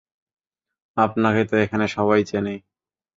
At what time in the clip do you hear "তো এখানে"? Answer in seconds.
1.49-1.85